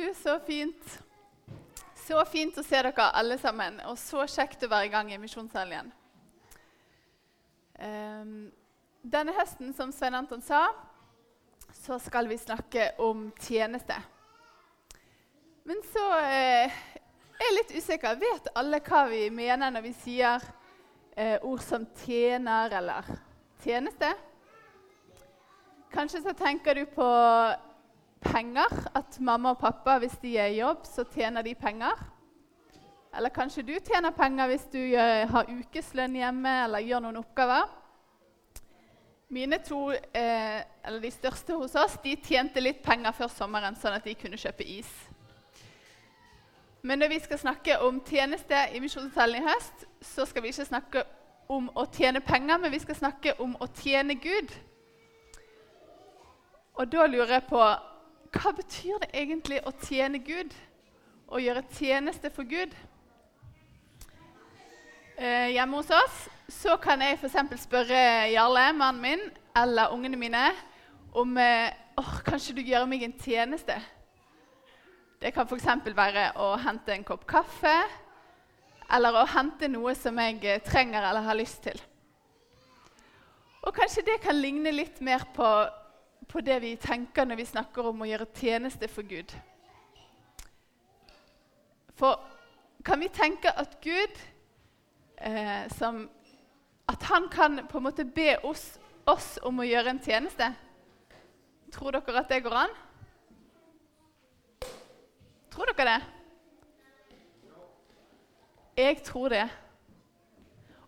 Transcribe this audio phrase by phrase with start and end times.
[0.00, 1.02] Du, så fint.
[1.94, 5.18] Så fint å se dere alle sammen, og så kjekt å være i gang i
[5.20, 5.90] Misjonshelgen.
[7.76, 8.32] Um,
[9.04, 10.62] denne høsten, som Svein Anton sa,
[11.82, 14.00] så skal vi snakke om tjeneste.
[15.68, 16.80] Men så eh,
[17.36, 18.16] er jeg litt usikker.
[18.24, 20.50] Vet alle hva vi mener når vi sier
[21.12, 23.16] eh, ord som tjener eller
[23.66, 24.16] tjeneste?
[25.92, 27.10] Kanskje så tenker du på
[28.20, 28.70] penger.
[28.94, 32.06] At mamma og pappa, hvis de er i jobb, så tjener de penger.
[33.16, 34.80] Eller kanskje du tjener penger hvis du
[35.32, 37.66] har ukeslønn hjemme eller gjør noen oppgaver.
[39.30, 43.94] Mine to, eh, eller De største hos oss de tjente litt penger før sommeren, sånn
[43.94, 44.90] at de kunne kjøpe is.
[46.82, 50.66] Men når vi skal snakke om tjeneste i Misjonssalen i høst, så skal vi ikke
[50.66, 51.04] snakke
[51.48, 54.54] om å tjene penger, men vi skal snakke om å tjene Gud.
[56.74, 57.62] Og da lurer jeg på
[58.30, 60.52] hva betyr det egentlig å tjene Gud?
[61.30, 62.74] Å gjøre tjeneste for Gud?
[65.18, 67.64] Eh, hjemme hos oss så kan jeg f.eks.
[67.64, 67.98] spørre
[68.32, 69.24] Jarle, mannen min,
[69.58, 70.44] eller ungene mine
[71.12, 73.76] om eh, oh, Kanskje du gjør meg en tjeneste?
[75.20, 75.66] Det kan f.eks.
[75.90, 77.74] være å hente en kopp kaffe
[78.90, 81.82] eller å hente noe som jeg eh, trenger eller har lyst til.
[83.66, 85.46] Og kanskje det kan ligne litt mer på
[86.28, 89.32] på det vi tenker når vi snakker om å gjøre tjeneste for Gud.
[91.98, 92.20] For
[92.84, 94.20] kan vi tenke at Gud
[95.20, 96.08] eh, som,
[96.88, 100.48] At han kan på en måte be oss, oss om å gjøre en tjeneste?
[101.70, 102.72] Tror dere at det går an?
[105.50, 106.00] Tror dere det?
[108.80, 109.48] Jeg tror det.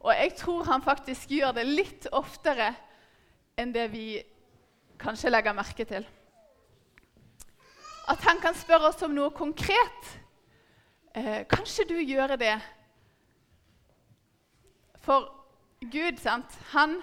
[0.01, 2.73] Og jeg tror han faktisk gjør det litt oftere
[3.59, 4.07] enn det vi
[5.03, 6.07] kanskje legger merke til.
[8.09, 10.13] At han kan spørre oss om noe konkret.
[11.15, 12.55] Eh, kanskje du gjør det?
[15.03, 15.27] For
[15.83, 16.59] Gud, sant?
[16.73, 17.01] Han,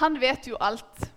[0.00, 1.12] han vet jo alt.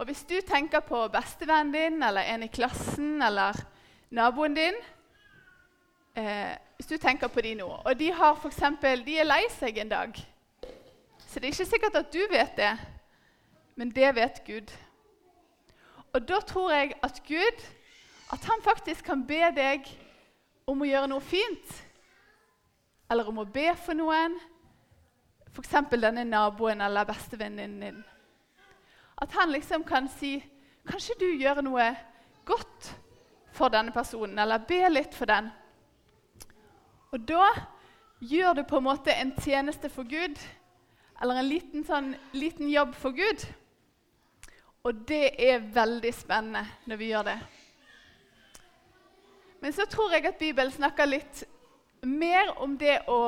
[0.00, 3.56] Og hvis du tenker på bestevennen din eller en i klassen eller
[4.10, 4.78] naboen din
[6.16, 9.44] eh, Hvis du tenker på de nå, og de, har for eksempel, de er lei
[9.52, 10.16] seg en dag
[11.18, 12.72] Så det er ikke sikkert at du vet det,
[13.76, 14.72] men det vet Gud.
[16.12, 17.64] Og da tror jeg at Gud
[18.32, 19.88] at han faktisk kan be deg
[20.66, 21.74] om å gjøre noe fint.
[23.10, 24.38] Eller om å be for noen,
[25.52, 25.74] f.eks.
[25.92, 28.00] denne naboen eller bestevennen din.
[29.20, 30.38] At han liksom kan si
[30.82, 31.84] Kanskje du gjør noe
[32.42, 32.88] godt
[33.54, 35.46] for denne personen, eller be litt for den.
[37.14, 37.52] Og da
[38.18, 40.40] gjør du på en måte en tjeneste for Gud,
[41.22, 43.46] eller en liten, sånn, liten jobb for Gud.
[44.82, 47.38] Og det er veldig spennende når vi gjør det.
[49.62, 51.44] Men så tror jeg at Bibelen snakker litt
[52.02, 53.20] mer om det å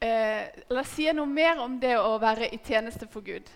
[0.00, 3.50] eh, Eller sier noe mer om det å være i tjeneste for Gud.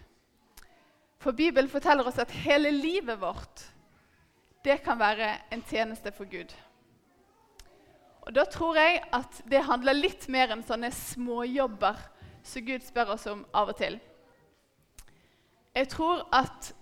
[1.18, 3.64] For Bibelen forteller oss at hele livet vårt
[4.64, 6.52] det kan være en tjeneste for Gud.
[8.28, 11.96] Og Da tror jeg at det handler litt mer enn sånne småjobber
[12.44, 13.96] som Gud spør oss om av og til.
[15.72, 16.74] Jeg tror at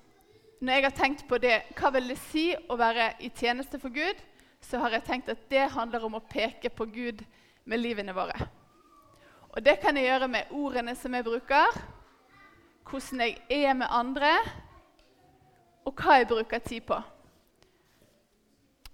[0.61, 3.93] når jeg har tenkt på det, hva vil det si å være i tjeneste for
[3.93, 4.21] Gud,
[4.65, 7.21] så har jeg tenkt at det handler om å peke på Gud
[7.69, 8.49] med livene våre.
[9.53, 11.77] Og det kan jeg gjøre med ordene som jeg bruker,
[12.89, 14.33] hvordan jeg er med andre,
[15.85, 16.99] og hva jeg bruker tid på.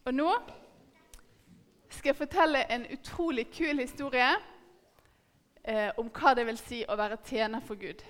[0.04, 0.30] Og nå
[1.92, 4.32] skal jeg fortelle en utrolig kul historie
[5.62, 8.02] eh, om hva det vil si å være tjener for Gud.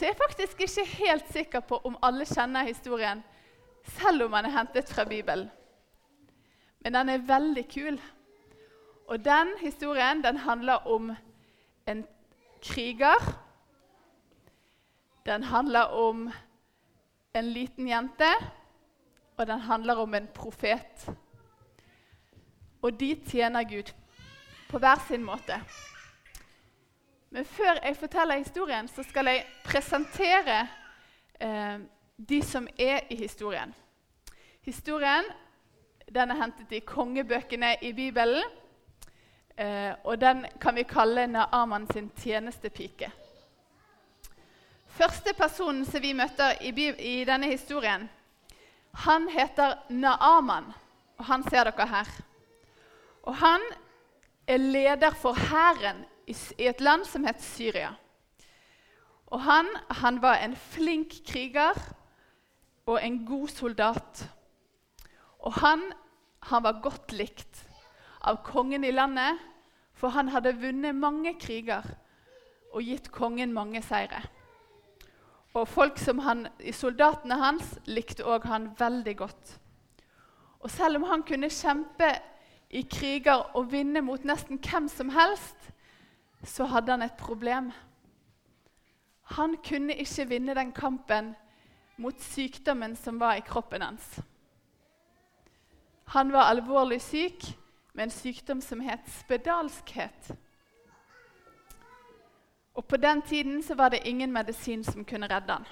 [0.00, 3.18] Så jeg er faktisk ikke helt sikker på om alle kjenner historien,
[4.00, 5.50] selv om den er hentet fra Bibelen.
[6.80, 7.98] Men den er veldig kul.
[9.12, 11.12] Og den historien den handler om
[11.86, 12.06] en
[12.64, 13.28] kriger.
[15.26, 16.30] Den handler om
[17.34, 18.32] en liten jente,
[19.36, 21.10] og den handler om en profet.
[22.82, 23.92] Og de tjener Gud
[24.70, 25.60] på hver sin måte.
[27.30, 30.66] Men før jeg forteller historien, så skal jeg presentere
[31.40, 31.78] eh,
[32.16, 33.74] de som er i historien.
[34.66, 35.24] Historien
[36.14, 38.42] den er hentet i kongebøkene i Bibelen.
[39.56, 43.12] Eh, og den kan vi kalle Naaman sin tjenestepike.
[44.90, 48.08] Første personen som vi møter i, i denne historien,
[49.06, 50.72] han heter Naaman.
[51.20, 52.10] Og han ser dere her.
[53.22, 53.60] Og han
[54.48, 56.02] er leder for hæren
[56.58, 57.94] i et land som het Syria.
[59.30, 59.68] Og han,
[60.02, 61.76] han var en flink kriger
[62.86, 64.24] og en god soldat.
[65.38, 65.84] Og han,
[66.42, 67.64] han var godt likt
[68.20, 69.38] av kongen i landet,
[69.94, 71.86] for han hadde vunnet mange kriger
[72.72, 74.22] og gitt kongen mange seire.
[75.54, 79.56] Og folk som han, Soldatene hans likte òg han veldig godt.
[80.60, 82.10] Og selv om han kunne kjempe
[82.70, 85.56] i kriger og vinne mot nesten hvem som helst,
[86.42, 87.72] så hadde han et problem.
[89.22, 91.34] Han kunne ikke vinne den kampen
[91.96, 94.20] mot sykdommen som var i kroppen hans.
[96.10, 97.44] Han var alvorlig syk
[97.92, 100.32] med en sykdom som het spedalskhet.
[102.74, 105.66] Og På den tiden så var det ingen medisin som kunne redde han.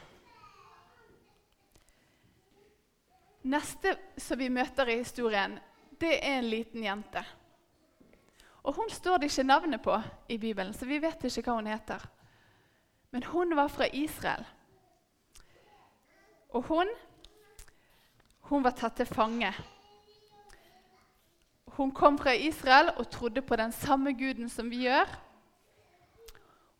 [3.42, 5.58] Neste som vi møter i historien,
[6.00, 7.24] det er en liten jente.
[8.68, 9.96] Og Hun står det ikke navnet på
[10.28, 12.02] i Bibelen, så vi vet ikke hva hun heter.
[13.10, 14.44] Men hun var fra Israel.
[16.52, 16.88] Og hun,
[18.50, 19.54] hun var tatt til fange.
[21.78, 25.16] Hun kom fra Israel og trodde på den samme guden som vi gjør.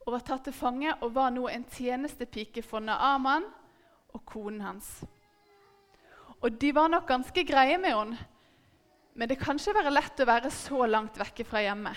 [0.05, 3.49] Og var tatt til fange og var nå en tjenestepike for Naaman
[4.13, 5.05] og konen hans.
[6.41, 8.27] Og de var nok ganske greie med henne,
[9.19, 11.91] men det kan ikke være lett å være så langt vekke fra hjemme.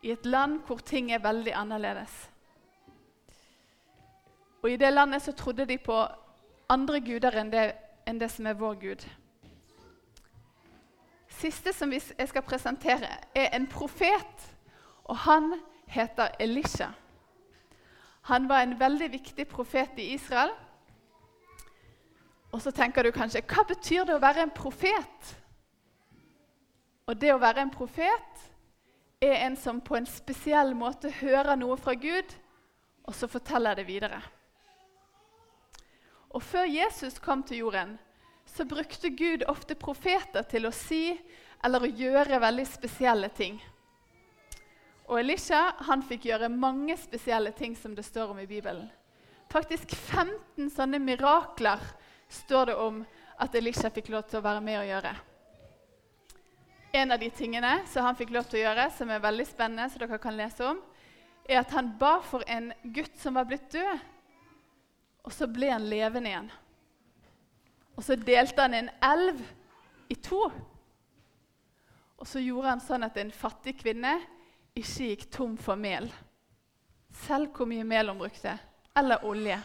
[0.00, 2.14] I et land hvor ting er veldig annerledes.
[4.62, 5.96] Og i det landet så trodde de på
[6.72, 7.64] andre guder enn det,
[8.08, 9.04] enn det som er vår Gud.
[11.40, 14.46] Siste som jeg skal presentere, er en profet,
[15.04, 15.52] og han
[15.92, 16.88] heter Elisha.
[18.32, 20.52] Han var en veldig viktig profet i Israel.
[22.52, 25.36] Og så tenker du kanskje hva betyr det å være en profet?
[27.10, 28.42] Og det å være en profet
[29.18, 32.36] er en som på en spesiell måte hører noe fra Gud,
[33.02, 34.20] og så forteller det videre.
[36.30, 37.96] Og Før Jesus kom til jorden,
[38.46, 41.18] så brukte Gud ofte profeter til å si
[41.64, 43.58] eller å gjøre veldig spesielle ting.
[45.10, 48.86] Og Elisha han fikk gjøre mange spesielle ting som det står om i Bibelen.
[49.50, 51.82] Faktisk 15 sånne mirakler
[52.30, 53.02] står det om
[53.42, 55.14] at Elisha fikk lov til å være med å gjøre.
[56.92, 59.86] En av de tingene som han fikk lov til å gjøre, som er veldig spennende,
[59.90, 60.80] som dere kan lese om,
[61.46, 64.02] er at han ba for en gutt som var blitt død.
[65.26, 66.50] Og så ble han levende igjen.
[67.94, 69.42] Og så delte han en elv
[70.10, 70.40] i to.
[72.20, 74.16] Og så gjorde han sånn at en fattig kvinne
[74.78, 76.08] ikke gikk tom for mel.
[77.26, 78.56] Selv hvor mye mel hun brukte.
[78.96, 79.58] Eller olje.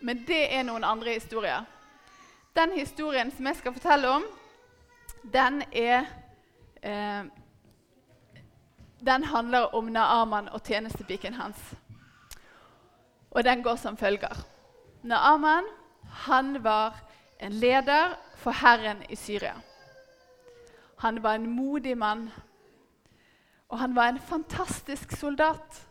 [0.00, 1.64] Men det er noen andre historier.
[2.56, 4.26] Den historien som jeg skal fortelle om,
[5.32, 6.04] den er
[6.82, 7.24] eh,
[9.06, 11.74] Den handler om Naaman og tjenestepiken hans.
[13.30, 14.46] Og den går som følger.
[15.02, 15.64] Naaman
[16.02, 17.00] han var
[17.40, 19.54] en leder for Herren i Syria.
[20.98, 22.30] Han var en modig mann,
[23.68, 25.88] og han var en fantastisk soldat.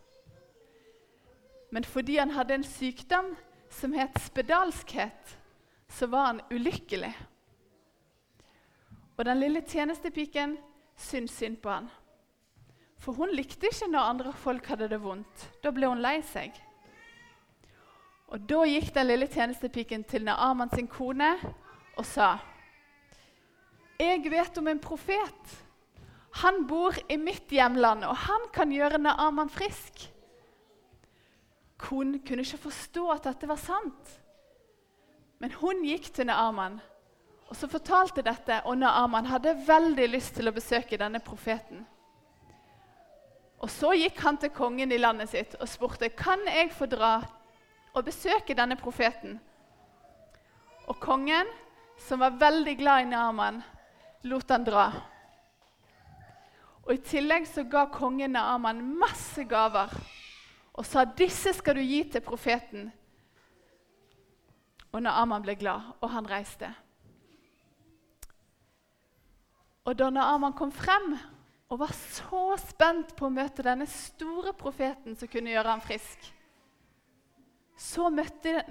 [1.72, 3.36] Men fordi han hadde en sykdom
[3.70, 5.38] som het spedalskhet,
[5.90, 7.14] så var han ulykkelig.
[9.18, 10.58] Og den lille tjenestepiken
[10.98, 11.90] syntes synd på han.
[13.00, 15.50] For hun likte ikke når andre folk hadde det vondt.
[15.64, 16.56] Da ble hun lei seg.
[18.34, 21.36] Og Da gikk den lille tjenestepiken til Naaman sin kone
[21.96, 22.38] og sa
[24.00, 25.54] Jeg vet om en profet.
[26.42, 30.02] Han bor i mitt hjemland, og han kan gjøre Naaman frisk.
[31.80, 34.12] Konen kunne ikke forstå at dette var sant.
[35.40, 36.82] Men hun gikk til Naaman
[37.50, 41.86] og så fortalte dette, og Naaman hadde veldig lyst til å besøke denne profeten.
[43.62, 47.16] Og Så gikk han til kongen i landet sitt og spurte kan jeg få dra
[47.96, 49.40] og besøke denne profeten.
[50.86, 51.48] Og kongen,
[51.98, 53.62] som var veldig glad i Naaman,
[54.24, 54.90] lot han dra.
[56.86, 59.94] Og I tillegg så ga kongen Naaman masse gaver
[60.76, 62.90] og sa disse skal du gi til profeten.
[64.92, 66.70] Og Naaman ble glad, og han reiste.
[69.86, 71.14] Og da Naaman kom frem
[71.70, 76.32] og var så spent på å møte denne store profeten som kunne gjøre ham frisk,
[77.78, 78.62] så møtte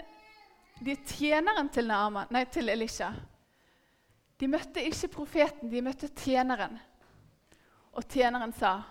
[0.83, 3.13] de tjeneren til, Naaman, nei, til Elisha.
[4.41, 6.79] De møtte ikke profeten, de møtte tjeneren.
[7.95, 8.83] Og tjeneren sa,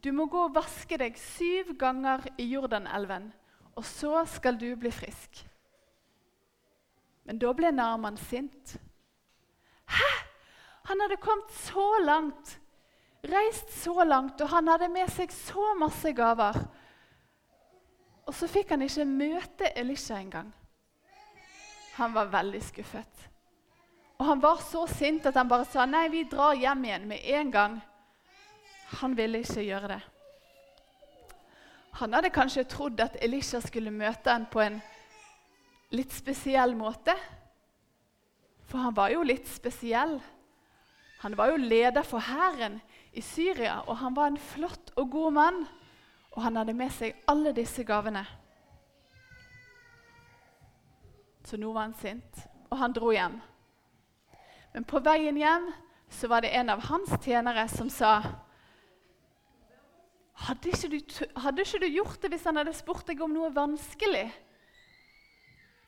[0.00, 3.32] 'Du må gå og vaske deg syv ganger i Jordanelven,
[3.76, 5.44] og så skal du bli frisk.'
[7.24, 8.78] Men da ble Naaman sint.
[10.90, 12.56] Han hadde kommet så langt,
[13.22, 16.56] reist så langt, og han hadde med seg så masse gaver.
[18.26, 20.48] Og så fikk han ikke møte Elisha engang.
[21.94, 23.28] Han var veldig skuffet.
[24.18, 27.30] Og han var så sint at han bare sa nei, vi drar hjem igjen med
[27.38, 27.78] en gang.
[28.98, 30.00] Han ville ikke gjøre det.
[32.02, 34.82] Han hadde kanskje trodd at Elisha skulle møte ham på en
[35.94, 37.14] litt spesiell måte.
[38.66, 40.18] For han var jo litt spesiell.
[41.20, 42.80] Han var jo leder for hæren
[43.12, 45.66] i Syria, og han var en flott og god mann.
[46.30, 48.22] Og han hadde med seg alle disse gavene.
[51.44, 53.40] Så nå var han sint, og han dro hjem.
[54.72, 55.68] Men på veien hjem
[56.10, 58.20] så var det en av hans tjenere som sa
[60.46, 63.50] hadde ikke, du, hadde ikke du gjort det hvis han hadde spurt deg om noe
[63.52, 64.30] vanskelig?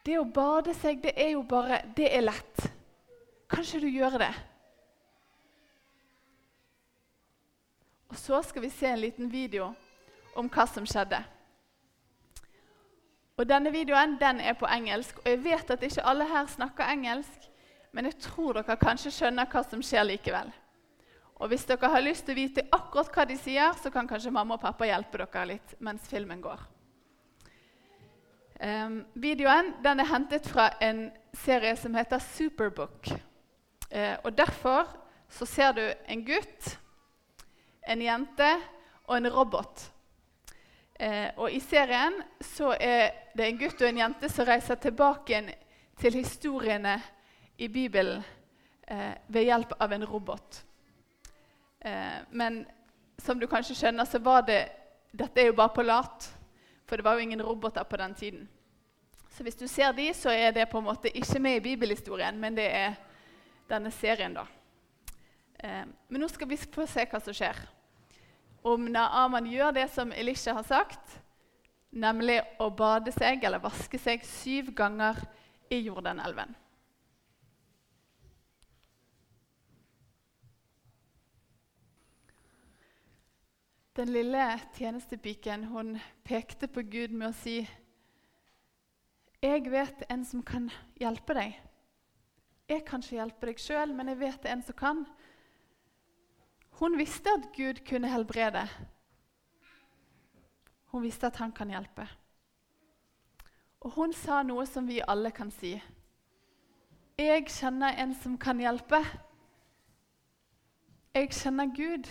[0.04, 2.64] Det å bade seg, det er jo bare Det er lett.
[3.48, 4.32] Kan ikke du gjøre det?
[8.12, 9.70] Og så skal vi se en liten video
[10.36, 11.16] om hva som skjedde.
[13.40, 16.92] Og Denne videoen den er på engelsk, og jeg vet at ikke alle her snakker
[16.92, 17.46] engelsk,
[17.92, 20.52] men jeg tror dere kanskje skjønner hva som skjer likevel.
[21.40, 24.30] Og Hvis dere har lyst til å vite akkurat hva de sier, så kan kanskje
[24.30, 26.60] mamma og pappa hjelpe dere litt mens filmen går.
[28.62, 33.08] Um, videoen den er hentet fra en serie som heter Superbook.
[33.88, 34.92] Uh, og Derfor
[35.32, 36.76] så ser du en gutt,
[37.82, 38.48] en jente
[39.08, 39.92] og en robot.
[40.94, 45.40] Eh, og I serien så er det en gutt og en jente som reiser tilbake
[45.98, 46.98] til historiene
[47.58, 48.22] i Bibelen
[48.86, 50.62] eh, ved hjelp av en robot.
[51.80, 52.62] Eh, men
[53.18, 54.62] som du kanskje skjønner, så var det
[55.12, 56.30] dette er jo bare på lat.
[56.86, 58.48] For det var jo ingen roboter på den tiden.
[59.32, 62.38] Så hvis du ser de, så er det på en måte ikke med i bibelhistorien,
[62.38, 62.98] men det er
[63.68, 64.34] denne serien.
[64.34, 64.44] da.
[65.62, 67.62] Eh, men nå skal vi få se hva som skjer
[68.62, 71.18] om Naaman gjør det som Elisha har sagt,
[71.90, 75.18] nemlig å bade seg eller vaske seg syv ganger
[75.72, 76.54] i Jordanelven.
[83.92, 84.44] Den lille
[84.78, 87.58] tjenestepiken hun pekte på Gud med å si
[89.42, 90.70] jeg vet en som kan
[91.02, 91.58] hjelpe deg.
[92.70, 95.02] Jeg kan ikke hjelpe deg sjøl, men jeg vet en som kan.
[96.82, 98.68] Hun visste at Gud kunne helbrede.
[100.84, 102.08] Hun visste at han kan hjelpe.
[103.80, 105.76] Og hun sa noe som vi alle kan si.
[107.18, 108.98] Jeg kjenner en som kan hjelpe.
[111.14, 112.10] Jeg kjenner Gud.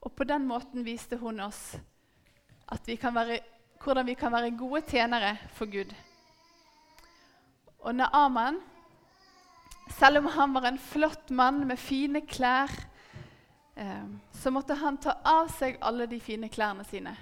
[0.00, 1.76] Og på den måten viste hun oss
[2.86, 3.38] vi være,
[3.84, 5.94] hvordan vi kan være gode tjenere for Gud.
[7.78, 8.58] Og Naaman
[9.90, 12.72] selv om han var en flott mann med fine klær,
[13.76, 17.16] eh, så måtte han ta av seg alle de fine klærne sine.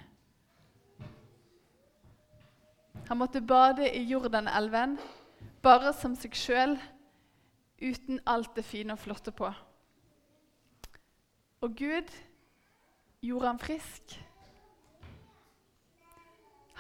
[3.08, 4.96] Han måtte bade i Jordanelven
[5.62, 6.76] bare som seg sjøl,
[7.78, 9.50] uten alt det fine og flotte på.
[11.60, 12.10] Og Gud
[13.22, 14.16] gjorde han frisk.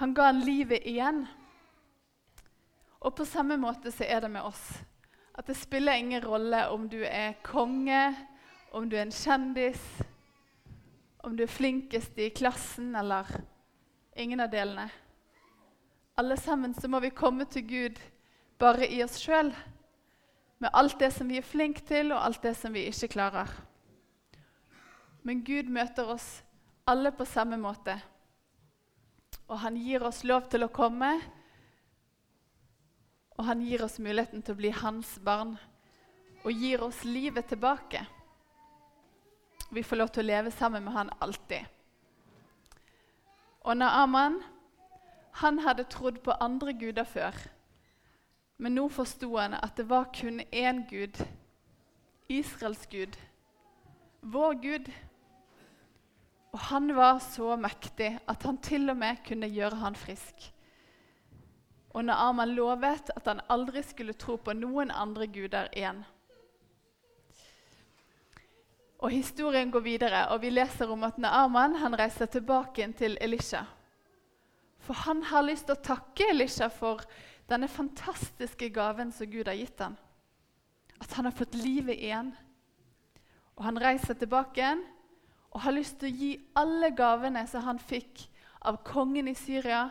[0.00, 1.24] Han ga han livet igjen.
[3.00, 4.62] Og på samme måte så er det med oss.
[5.36, 8.14] At det spiller ingen rolle om du er konge,
[8.72, 9.82] om du er en kjendis,
[11.20, 13.28] om du er flinkest i klassen eller
[14.16, 14.88] ingen av delene.
[16.16, 18.00] Alle sammen så må vi komme til Gud
[18.58, 19.52] bare i oss sjøl,
[20.58, 23.50] med alt det som vi er flinke til, og alt det som vi ikke klarer.
[25.26, 26.40] Men Gud møter oss
[26.88, 27.98] alle på samme måte.
[29.50, 31.18] Og han gir oss lov til å komme
[33.36, 35.56] og han gir oss muligheten til å bli hans barn
[36.42, 38.04] og gir oss livet tilbake.
[39.70, 41.66] Vi får lov til å leve sammen med han alltid.
[43.66, 44.38] Og Naaman
[45.42, 47.34] han hadde trodd på andre guder før.
[48.56, 51.18] Men nå forsto han at det var kun én Gud,
[52.32, 53.18] Israels Gud,
[54.22, 54.88] vår Gud.
[56.54, 60.52] Og han var så mektig at han til og med kunne gjøre han frisk.
[61.96, 66.02] Og Naaman lovet at han aldri skulle tro på noen andre guder igjen.
[69.00, 73.64] Og Historien går videre, og vi leser om at Naaman han reiser tilbake til Elisha.
[74.84, 77.00] For han har lyst til å takke Elisha for
[77.48, 79.96] denne fantastiske gaven som Gud har gitt ham.
[81.00, 82.32] At han har fått livet igjen.
[83.56, 84.82] Og Han reiser tilbake igjen
[85.50, 88.26] og har lyst til å gi alle gavene som han fikk
[88.60, 89.86] av kongen i Syria,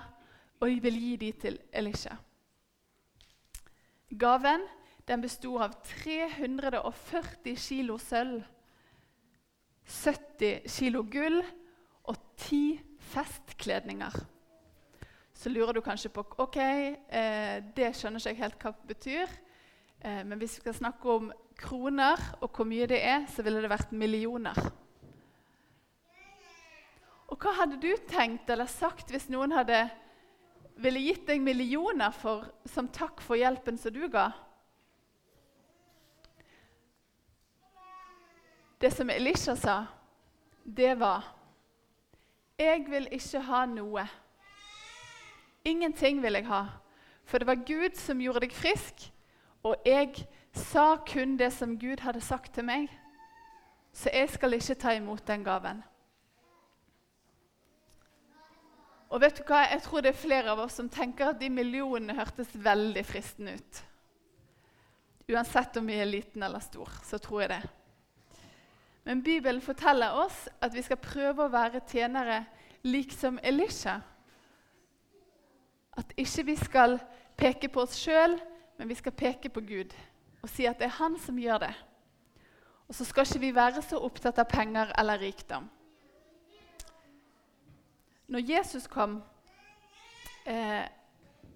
[0.60, 2.16] og de vil gi dem til Elisha.
[4.20, 4.64] Gaven
[5.06, 8.42] den besto av 340 kilo sølv,
[9.86, 11.44] 70 kilo gull
[12.10, 12.80] og ti
[13.12, 14.16] festkledninger.
[15.36, 18.88] Så Så lurer du kanskje på ok, eh, det skjønner ikke jeg helt hva det
[18.88, 19.28] betyr.
[20.02, 23.62] Eh, men hvis vi skal snakke om kroner og hvor mye det er, så ville
[23.62, 24.56] det vært millioner.
[27.28, 29.90] Og hva hadde du tenkt eller sagt hvis noen hadde
[30.76, 34.30] ville gitt deg millioner for, som takk for hjelpen som du ga?
[38.82, 39.86] Det som Elisha sa,
[40.64, 41.32] det var
[42.58, 44.06] Jeg vil ikke ha noe.
[45.66, 46.62] Ingenting vil jeg ha.
[47.26, 49.10] For det var Gud som gjorde deg frisk,
[49.64, 52.88] og jeg sa kun det som Gud hadde sagt til meg.
[53.92, 55.84] Så jeg skal ikke ta imot den gaven.
[59.10, 59.66] Og vet du hva?
[59.70, 63.56] Jeg tror det er flere av oss som tenker at de millionene hørtes veldig fristende
[63.60, 63.82] ut.
[65.32, 67.62] Uansett om vi er liten eller stor, så tror jeg det.
[69.06, 72.44] Men Bibelen forteller oss at vi skal prøve å være tjenere
[72.86, 74.00] lik som Elisha.
[75.98, 76.98] At ikke vi skal
[77.38, 78.38] peke på oss sjøl,
[78.78, 79.94] men vi skal peke på Gud
[80.46, 81.74] og si at det er Han som gjør det.
[82.86, 85.66] Og så skal ikke vi være så opptatt av penger eller rikdom.
[88.36, 89.24] Når Jesus kom,
[90.46, 90.84] eh,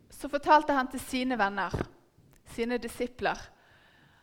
[0.09, 1.73] så fortalte han til sine venner,
[2.47, 3.35] sine disipler,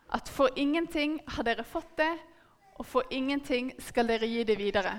[0.09, 2.15] at for ingenting har dere fått det,
[2.81, 4.95] og for ingenting skal dere gi det videre.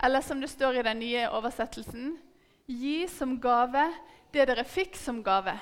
[0.00, 2.16] Eller som det står i den nye oversettelsen
[2.66, 3.84] Gi som gave
[4.32, 5.52] det dere fikk som gave.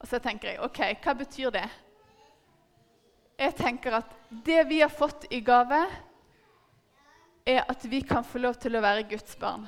[0.00, 1.68] Og så tenker jeg OK, hva betyr det?
[3.38, 5.84] Jeg tenker at det vi har fått i gave,
[7.50, 9.66] er at vi kan få lov til å være Guds barn.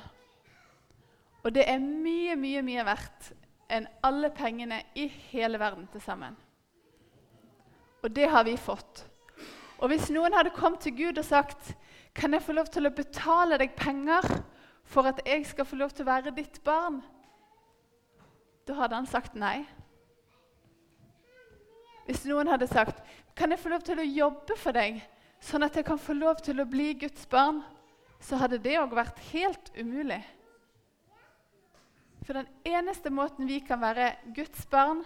[1.43, 3.33] Og det er mye, mye, mye verdt
[3.73, 6.35] enn alle pengene i hele verden til sammen.
[8.03, 9.05] Og det har vi fått.
[9.79, 11.73] Og hvis noen hadde kommet til Gud og sagt
[12.15, 14.27] kan jeg få lov til å betale deg penger
[14.85, 17.01] for at jeg skal få lov til å være ditt barn,
[18.67, 19.63] da hadde han sagt nei.
[22.05, 23.01] Hvis noen hadde sagt
[23.35, 25.01] kan jeg få lov til å jobbe for deg,
[25.43, 27.63] sånn at jeg kan få lov til å bli Guds barn,
[28.23, 30.21] så hadde det òg vært helt umulig.
[32.23, 35.03] For den eneste måten vi kan være Guds barn,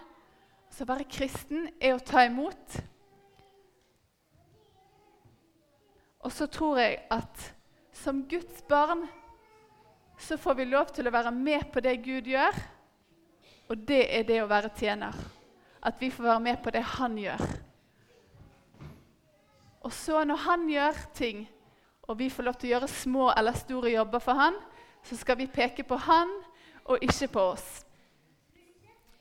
[0.70, 2.78] så være kristen, er å ta imot.
[6.22, 7.48] Og så tror jeg at
[7.96, 9.08] som Guds barn
[10.22, 12.56] så får vi lov til å være med på det Gud gjør,
[13.68, 15.18] og det er det å være tjener.
[15.82, 17.44] At vi får være med på det han gjør.
[19.88, 21.46] Og så når han gjør ting,
[22.08, 24.56] og vi får lov til å gjøre små eller store jobber for han,
[25.04, 26.32] så skal vi peke på han
[26.88, 27.68] og ikke på oss.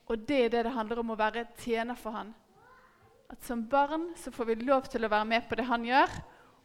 [0.06, 2.32] Og det er det det handler om å være tjener for han.
[3.30, 6.10] At Som barn så får vi lov til å være med på det han gjør,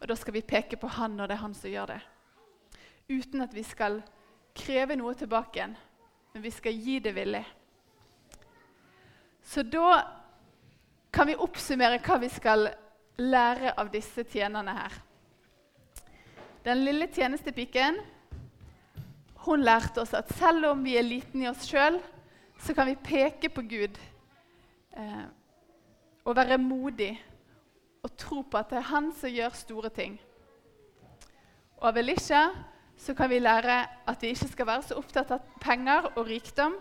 [0.02, 2.02] og da skal vi peke på han når det er han som gjør det.
[3.10, 4.02] Uten at vi skal
[4.58, 5.76] kreve noe tilbake igjen,
[6.34, 7.44] men vi skal gi det villig.
[9.42, 10.04] Så da
[11.12, 12.70] kan vi oppsummere hva vi skal
[13.18, 14.94] lære av disse tjenerne her.
[16.66, 17.98] Den lille tjenestepiken
[19.46, 21.98] hun lærte oss at selv om vi er liten i oss sjøl,
[22.62, 23.98] så kan vi peke på Gud
[24.94, 25.24] eh,
[26.22, 27.16] og være modig
[28.04, 30.20] og tro på at det er Han som gjør store ting.
[31.82, 32.44] Og av Elisha
[32.98, 36.78] så kan vi lære at vi ikke skal være så opptatt av penger og rikdom,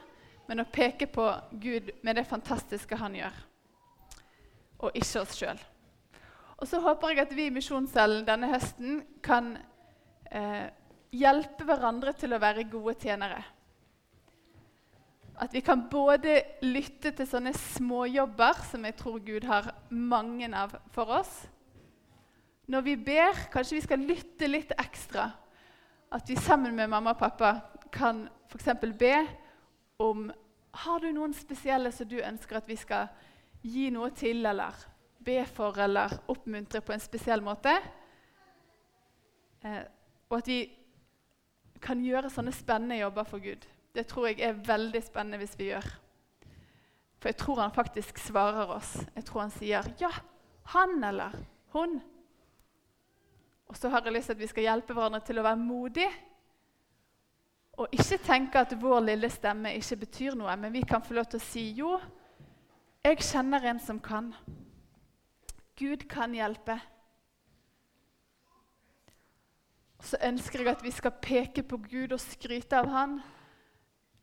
[0.49, 1.31] men å peke på
[1.63, 3.37] Gud med det fantastiske han gjør,
[4.85, 5.61] og ikke oss sjøl.
[6.61, 9.55] Og så håper jeg at vi i Misjonscellen denne høsten kan
[10.31, 10.67] eh,
[11.11, 13.41] hjelpe hverandre til å være gode tjenere.
[15.41, 20.75] At vi kan både lytte til sånne småjobber, som jeg tror Gud har mange av
[20.93, 21.33] for oss.
[22.71, 25.31] Når vi ber, kanskje vi skal lytte litt ekstra.
[26.13, 27.55] At vi sammen med mamma og pappa
[27.91, 28.69] kan f.eks.
[28.99, 29.15] be
[30.03, 30.29] om
[30.85, 33.09] har du noen spesielle som du ønsker at vi skal
[33.63, 34.77] gi noe til, eller
[35.21, 37.75] be for, eller oppmuntre på en spesiell måte.
[39.65, 39.83] Eh,
[40.31, 40.61] og at vi
[41.83, 43.67] kan gjøre sånne spennende jobber for Gud.
[43.95, 45.87] Det tror jeg er veldig spennende hvis vi gjør.
[47.21, 48.95] For jeg tror han faktisk svarer oss.
[49.17, 50.11] Jeg tror han sier 'ja,
[50.73, 51.37] han eller
[51.75, 52.01] hun'.
[53.67, 56.11] Og så har jeg lyst til at vi skal hjelpe hverandre til å være modige
[57.81, 61.31] og ikke tenke at vår lille stemme ikke betyr noe, men vi kan få lov
[61.33, 61.95] til å si jo,
[63.01, 64.35] jeg kjenner en som kan.
[65.81, 66.77] Gud kan hjelpe.
[70.01, 73.19] Og så ønsker jeg at vi skal peke på Gud og skryte av Han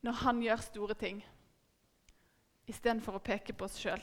[0.01, 1.19] når Han gjør store ting,
[2.69, 4.01] istedenfor å peke på oss sjøl.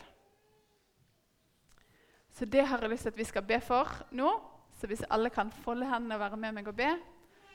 [2.34, 4.30] Så det har jeg lyst til at vi skal be for nå.
[4.74, 6.88] Så hvis alle kan folde hendene og være med meg og be,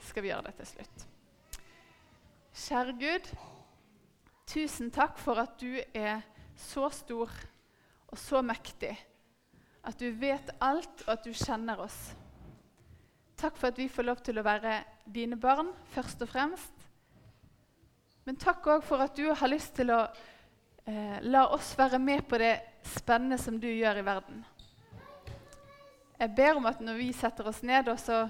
[0.08, 1.08] skal vi gjøre det til slutt.
[2.60, 3.28] Kjære Gud,
[4.48, 6.24] tusen takk for at du er
[6.60, 7.32] så stor
[8.08, 8.96] og så mektig.
[9.84, 12.16] At du vet alt, og at du kjenner oss.
[13.39, 16.82] Takk for at vi får lov til å være dine barn først og fremst.
[18.28, 20.02] Men takk òg for at du har lyst til å
[20.84, 24.43] eh, la oss være med på det spennende som du gjør i verden.
[26.19, 28.25] Jeg ber om at når vi setter oss ned og så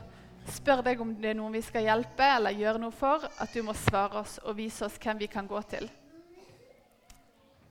[0.53, 3.65] spør deg om det er noen vi skal hjelpe eller gjøre noe for, at du
[3.65, 5.89] må svare oss og vise oss hvem vi kan gå til.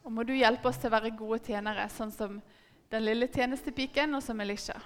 [0.03, 2.43] Og må du hjelpe oss til å være gode tjenere, sånn som
[2.91, 4.81] den lille tjenestepiken og som Elisha.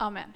[0.00, 0.34] Amen.